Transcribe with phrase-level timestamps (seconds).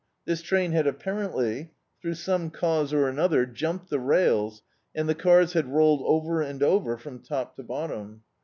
[0.25, 1.69] This train had ap parently,
[2.01, 4.63] through some cause or another, jumped the rails,
[4.95, 8.23] and the cars had rolled over and over from t(^ to bottom.